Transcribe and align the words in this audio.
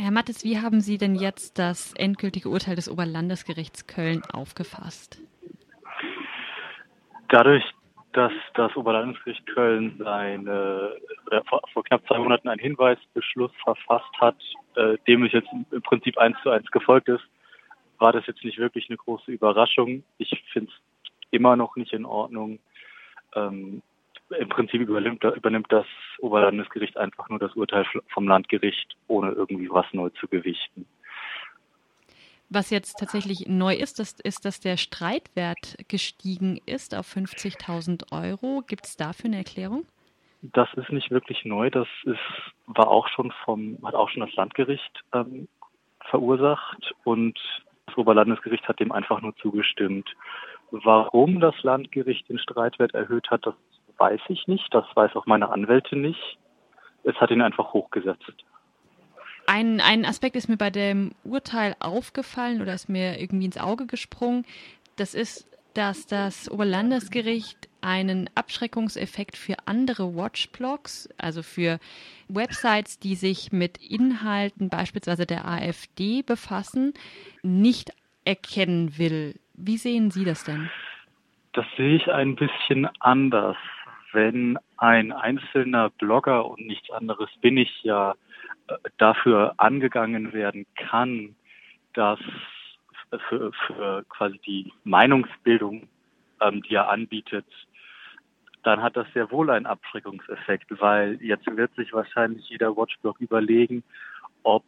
Herr 0.00 0.12
Mattes, 0.12 0.44
wie 0.44 0.60
haben 0.60 0.80
Sie 0.80 0.96
denn 0.96 1.16
jetzt 1.16 1.58
das 1.58 1.92
endgültige 1.94 2.50
Urteil 2.50 2.76
des 2.76 2.88
Oberlandesgerichts 2.88 3.88
Köln 3.88 4.22
aufgefasst? 4.32 5.20
Dadurch, 7.30 7.64
dass 8.12 8.30
das 8.54 8.76
Oberlandesgericht 8.76 9.44
Köln 9.46 9.96
seine, 9.98 10.96
äh, 11.32 11.40
vor, 11.48 11.62
vor, 11.72 11.82
knapp 11.82 12.06
zwei 12.06 12.18
Monaten 12.18 12.48
einen 12.48 12.60
Hinweisbeschluss 12.60 13.50
verfasst 13.64 14.14
hat, 14.20 14.36
äh, 14.76 14.98
dem 15.08 15.24
es 15.24 15.32
jetzt 15.32 15.48
im 15.72 15.82
Prinzip 15.82 16.16
eins 16.16 16.36
zu 16.44 16.50
eins 16.50 16.70
gefolgt 16.70 17.08
ist, 17.08 17.24
war 17.98 18.12
das 18.12 18.24
jetzt 18.28 18.44
nicht 18.44 18.58
wirklich 18.58 18.88
eine 18.88 18.98
große 18.98 19.32
Überraschung. 19.32 20.04
Ich 20.18 20.30
finde 20.52 20.70
es 20.70 21.10
immer 21.32 21.56
noch 21.56 21.74
nicht 21.74 21.92
in 21.92 22.04
Ordnung. 22.04 22.60
Ähm, 23.34 23.82
Im 24.38 24.48
Prinzip 24.48 24.80
übernimmt, 24.80 25.24
übernimmt 25.24 25.66
das 25.70 25.86
Oberlandesgericht 26.18 26.96
einfach 26.96 27.28
nur 27.28 27.38
das 27.38 27.54
Urteil 27.54 27.86
vom 28.08 28.28
Landgericht, 28.28 28.96
ohne 29.06 29.32
irgendwie 29.32 29.70
was 29.70 29.86
neu 29.92 30.10
zu 30.10 30.28
gewichten. 30.28 30.86
Was 32.50 32.70
jetzt 32.70 32.98
tatsächlich 32.98 33.46
neu 33.46 33.74
ist, 33.74 33.98
das 33.98 34.18
ist, 34.20 34.44
dass 34.46 34.60
der 34.60 34.78
Streitwert 34.78 35.76
gestiegen 35.88 36.58
ist 36.64 36.94
auf 36.94 37.06
50.000 37.06 38.10
Euro. 38.10 38.62
Gibt 38.66 38.86
es 38.86 38.96
dafür 38.96 39.26
eine 39.26 39.38
Erklärung? 39.38 39.84
Das 40.40 40.72
ist 40.74 40.90
nicht 40.90 41.10
wirklich 41.10 41.44
neu. 41.44 41.68
Das 41.68 41.88
ist, 42.04 42.18
war 42.66 42.88
auch 42.88 43.08
schon 43.08 43.32
vom, 43.44 43.78
hat 43.84 43.94
auch 43.94 44.08
schon 44.08 44.20
das 44.20 44.34
Landgericht 44.34 45.04
ähm, 45.12 45.48
verursacht 46.08 46.94
und 47.04 47.38
das 47.86 47.96
Oberlandesgericht 47.96 48.66
hat 48.66 48.80
dem 48.80 48.92
einfach 48.92 49.20
nur 49.20 49.36
zugestimmt. 49.36 50.08
Warum 50.70 51.40
das 51.40 51.54
Landgericht 51.62 52.28
den 52.28 52.38
Streitwert 52.38 52.94
erhöht 52.94 53.30
hat, 53.30 53.46
das 53.46 53.54
weiß 53.98 54.20
ich 54.28 54.46
nicht. 54.46 54.72
Das 54.72 54.84
weiß 54.94 55.14
auch 55.16 55.26
meine 55.26 55.50
Anwältin 55.50 56.00
nicht. 56.00 56.38
Es 57.04 57.16
hat 57.16 57.30
ihn 57.30 57.42
einfach 57.42 57.72
hochgesetzt. 57.72 58.32
Ein, 59.46 59.80
ein 59.80 60.04
Aspekt 60.04 60.36
ist 60.36 60.48
mir 60.48 60.58
bei 60.58 60.70
dem 60.70 61.12
Urteil 61.24 61.74
aufgefallen 61.80 62.60
oder 62.60 62.74
ist 62.74 62.88
mir 62.88 63.18
irgendwie 63.18 63.46
ins 63.46 63.58
Auge 63.58 63.86
gesprungen. 63.86 64.44
Das 64.96 65.14
ist, 65.14 65.48
dass 65.72 66.06
das 66.06 66.50
Oberlandesgericht 66.50 67.68
einen 67.80 68.28
Abschreckungseffekt 68.34 69.36
für 69.36 69.54
andere 69.66 70.14
Watchblogs, 70.14 71.08
also 71.16 71.42
für 71.42 71.78
Websites, 72.28 72.98
die 72.98 73.14
sich 73.14 73.52
mit 73.52 73.78
Inhalten 73.78 74.68
beispielsweise 74.68 75.24
der 75.24 75.46
AfD 75.46 76.22
befassen, 76.22 76.92
nicht 77.42 77.92
erkennen 78.24 78.98
will. 78.98 79.36
Wie 79.54 79.78
sehen 79.78 80.10
Sie 80.10 80.24
das 80.24 80.44
denn? 80.44 80.70
Das 81.54 81.64
sehe 81.76 81.96
ich 81.96 82.12
ein 82.12 82.36
bisschen 82.36 82.88
anders. 83.00 83.56
Wenn 84.18 84.58
ein 84.78 85.12
einzelner 85.12 85.90
Blogger 85.90 86.44
und 86.44 86.66
nichts 86.66 86.90
anderes 86.90 87.30
bin 87.40 87.56
ich 87.56 87.84
ja 87.84 88.16
dafür 88.96 89.54
angegangen 89.58 90.32
werden 90.32 90.66
kann, 90.74 91.36
dass 91.94 92.18
für, 93.28 93.52
für 93.52 94.04
quasi 94.08 94.40
die 94.44 94.72
Meinungsbildung, 94.82 95.86
ähm, 96.40 96.62
die 96.62 96.74
er 96.74 96.90
anbietet, 96.90 97.46
dann 98.64 98.82
hat 98.82 98.96
das 98.96 99.06
sehr 99.14 99.30
wohl 99.30 99.50
einen 99.50 99.66
Abschreckungseffekt, 99.66 100.66
weil 100.80 101.22
jetzt 101.22 101.46
wird 101.46 101.72
sich 101.76 101.92
wahrscheinlich 101.92 102.48
jeder 102.48 102.76
Watchblog 102.76 103.20
überlegen, 103.20 103.84
ob 104.42 104.64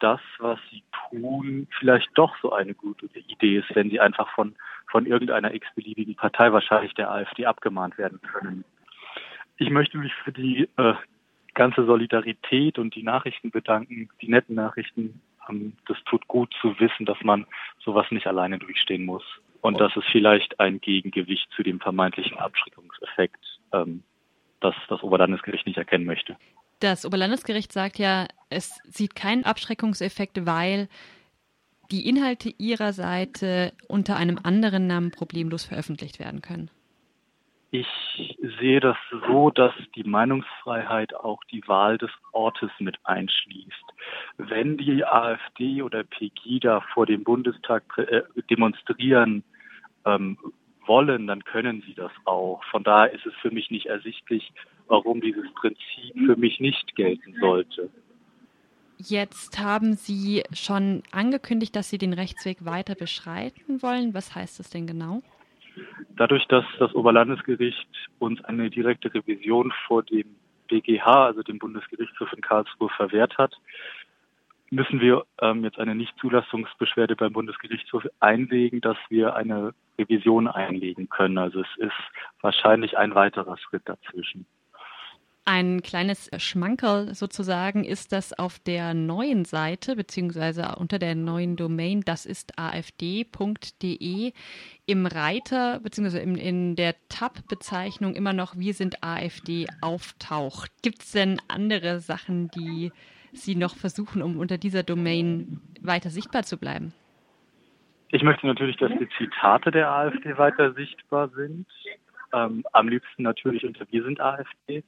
das, 0.00 0.20
was 0.40 0.58
sie 0.72 0.82
tun, 1.08 1.68
vielleicht 1.78 2.08
doch 2.14 2.34
so 2.42 2.52
eine 2.52 2.74
gute 2.74 3.06
Idee 3.28 3.58
ist, 3.58 3.72
wenn 3.76 3.90
sie 3.90 4.00
einfach 4.00 4.28
von, 4.34 4.56
von 4.96 5.04
irgendeiner 5.04 5.52
x-beliebigen 5.52 6.14
Partei, 6.14 6.54
wahrscheinlich 6.54 6.94
der 6.94 7.10
AfD, 7.10 7.44
abgemahnt 7.44 7.98
werden 7.98 8.18
können. 8.22 8.64
Ich 9.58 9.68
möchte 9.68 9.98
mich 9.98 10.10
für 10.24 10.32
die 10.32 10.70
äh, 10.78 10.94
ganze 11.52 11.84
Solidarität 11.84 12.78
und 12.78 12.94
die 12.94 13.02
Nachrichten 13.02 13.50
bedanken, 13.50 14.08
die 14.22 14.28
netten 14.28 14.54
Nachrichten. 14.54 15.20
Ähm, 15.50 15.74
das 15.86 15.98
tut 16.06 16.26
gut 16.28 16.54
zu 16.62 16.80
wissen, 16.80 17.04
dass 17.04 17.18
man 17.22 17.44
sowas 17.84 18.06
nicht 18.10 18.26
alleine 18.26 18.58
durchstehen 18.58 19.04
muss. 19.04 19.22
Und 19.60 19.78
dass 19.80 19.94
es 19.96 20.04
vielleicht 20.10 20.60
ein 20.60 20.80
Gegengewicht 20.80 21.46
zu 21.54 21.62
dem 21.62 21.78
vermeintlichen 21.78 22.38
Abschreckungseffekt, 22.38 23.44
ähm, 23.74 24.02
das 24.60 24.74
das 24.88 25.02
Oberlandesgericht 25.02 25.66
nicht 25.66 25.76
erkennen 25.76 26.06
möchte. 26.06 26.38
Das 26.80 27.04
Oberlandesgericht 27.04 27.70
sagt 27.70 27.98
ja, 27.98 28.28
es 28.48 28.80
sieht 28.84 29.14
keinen 29.14 29.44
Abschreckungseffekt, 29.44 30.46
weil 30.46 30.88
die 31.90 32.08
Inhalte 32.08 32.52
ihrer 32.58 32.92
Seite 32.92 33.72
unter 33.88 34.16
einem 34.16 34.38
anderen 34.42 34.86
Namen 34.86 35.10
problemlos 35.10 35.64
veröffentlicht 35.64 36.18
werden 36.18 36.42
können. 36.42 36.70
Ich 37.72 37.86
sehe 38.58 38.80
das 38.80 38.96
so, 39.28 39.50
dass 39.50 39.74
die 39.96 40.04
Meinungsfreiheit 40.04 41.14
auch 41.14 41.42
die 41.50 41.66
Wahl 41.66 41.98
des 41.98 42.10
Ortes 42.32 42.70
mit 42.78 42.96
einschließt. 43.04 43.84
Wenn 44.38 44.78
die 44.78 45.04
AfD 45.04 45.82
oder 45.82 46.04
Pegida 46.04 46.80
vor 46.94 47.06
dem 47.06 47.24
Bundestag 47.24 47.82
äh, 47.98 48.22
demonstrieren 48.48 49.42
ähm, 50.04 50.38
wollen, 50.86 51.26
dann 51.26 51.44
können 51.44 51.82
sie 51.86 51.94
das 51.94 52.12
auch. 52.24 52.62
Von 52.70 52.84
daher 52.84 53.12
ist 53.12 53.26
es 53.26 53.34
für 53.42 53.50
mich 53.50 53.70
nicht 53.70 53.86
ersichtlich, 53.86 54.52
warum 54.86 55.20
dieses 55.20 55.52
Prinzip 55.54 56.14
für 56.24 56.36
mich 56.36 56.60
nicht 56.60 56.94
gelten 56.94 57.34
sollte. 57.40 57.90
Jetzt 58.98 59.58
haben 59.58 59.94
Sie 59.94 60.42
schon 60.52 61.02
angekündigt, 61.12 61.76
dass 61.76 61.90
Sie 61.90 61.98
den 61.98 62.12
Rechtsweg 62.12 62.64
weiter 62.64 62.94
beschreiten 62.94 63.82
wollen. 63.82 64.14
Was 64.14 64.34
heißt 64.34 64.58
das 64.58 64.70
denn 64.70 64.86
genau? 64.86 65.22
Dadurch, 66.16 66.46
dass 66.46 66.64
das 66.78 66.94
Oberlandesgericht 66.94 67.86
uns 68.18 68.42
eine 68.44 68.70
direkte 68.70 69.12
Revision 69.12 69.72
vor 69.86 70.02
dem 70.02 70.36
BGH, 70.68 71.26
also 71.26 71.42
dem 71.42 71.58
Bundesgerichtshof 71.58 72.32
in 72.32 72.40
Karlsruhe, 72.40 72.88
verwehrt 72.96 73.36
hat, 73.36 73.52
müssen 74.70 75.00
wir 75.00 75.24
ähm, 75.40 75.62
jetzt 75.62 75.78
eine 75.78 75.94
Nichtzulassungsbeschwerde 75.94 77.16
beim 77.16 77.32
Bundesgerichtshof 77.32 78.04
einlegen, 78.20 78.80
dass 78.80 78.96
wir 79.10 79.36
eine 79.36 79.74
Revision 79.98 80.48
einlegen 80.48 81.08
können. 81.08 81.38
Also 81.38 81.60
es 81.60 81.76
ist 81.76 81.92
wahrscheinlich 82.40 82.98
ein 82.98 83.14
weiterer 83.14 83.56
Schritt 83.58 83.82
dazwischen. 83.84 84.46
Ein 85.48 85.80
kleines 85.80 86.28
Schmankerl 86.38 87.14
sozusagen 87.14 87.84
ist 87.84 88.10
das 88.10 88.36
auf 88.36 88.58
der 88.58 88.94
neuen 88.94 89.44
Seite 89.44 89.94
beziehungsweise 89.94 90.74
unter 90.76 90.98
der 90.98 91.14
neuen 91.14 91.54
Domain, 91.54 92.00
das 92.00 92.26
ist 92.26 92.58
afd.de, 92.58 94.32
im 94.86 95.06
Reiter 95.06 95.78
beziehungsweise 95.78 96.18
in, 96.18 96.34
in 96.34 96.74
der 96.74 96.96
Tab-Bezeichnung 97.08 98.16
immer 98.16 98.32
noch 98.32 98.56
Wir 98.56 98.74
sind 98.74 99.04
AfD 99.04 99.68
auftaucht. 99.80 100.72
Gibt 100.82 101.02
es 101.02 101.12
denn 101.12 101.40
andere 101.46 102.00
Sachen, 102.00 102.50
die 102.50 102.90
Sie 103.32 103.54
noch 103.54 103.76
versuchen, 103.76 104.22
um 104.22 104.38
unter 104.38 104.58
dieser 104.58 104.82
Domain 104.82 105.60
weiter 105.80 106.10
sichtbar 106.10 106.42
zu 106.42 106.56
bleiben? 106.56 106.92
Ich 108.08 108.24
möchte 108.24 108.48
natürlich, 108.48 108.78
dass 108.78 108.90
die 108.90 109.08
Zitate 109.16 109.70
der 109.70 109.92
AfD 109.92 110.36
weiter 110.38 110.72
sichtbar 110.72 111.28
sind. 111.28 111.66
Ähm, 112.32 112.64
am 112.72 112.88
liebsten 112.88 113.22
natürlich 113.22 113.64
unter 113.64 113.86
Wir 113.90 114.02
sind 114.02 114.20
AfD. 114.20 114.82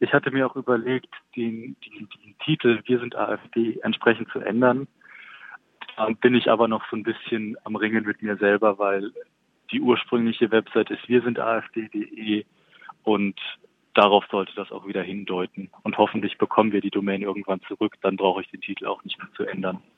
Ich 0.00 0.12
hatte 0.12 0.30
mir 0.30 0.46
auch 0.46 0.56
überlegt, 0.56 1.14
den, 1.36 1.76
den, 1.84 2.08
den 2.08 2.38
Titel 2.44 2.80
Wir 2.86 2.98
sind 3.00 3.14
AfD 3.16 3.78
entsprechend 3.82 4.28
zu 4.30 4.40
ändern. 4.40 4.88
Da 5.96 6.08
bin 6.20 6.34
ich 6.34 6.50
aber 6.50 6.68
noch 6.68 6.88
so 6.90 6.96
ein 6.96 7.02
bisschen 7.02 7.56
am 7.64 7.76
Ringen 7.76 8.04
mit 8.04 8.22
mir 8.22 8.36
selber, 8.36 8.78
weil 8.78 9.12
die 9.72 9.80
ursprüngliche 9.80 10.50
Website 10.50 10.90
ist 10.90 11.08
wir 11.08 11.22
sind 11.22 11.38
AfD.de 11.38 12.44
und 13.02 13.38
darauf 13.94 14.24
sollte 14.30 14.54
das 14.54 14.70
auch 14.70 14.86
wieder 14.86 15.02
hindeuten. 15.02 15.70
Und 15.82 15.98
hoffentlich 15.98 16.38
bekommen 16.38 16.72
wir 16.72 16.80
die 16.80 16.90
Domain 16.90 17.22
irgendwann 17.22 17.60
zurück, 17.62 17.96
dann 18.00 18.16
brauche 18.16 18.42
ich 18.42 18.48
den 18.50 18.60
Titel 18.60 18.86
auch 18.86 19.02
nicht 19.04 19.18
mehr 19.18 19.28
zu 19.36 19.44
ändern. 19.44 19.82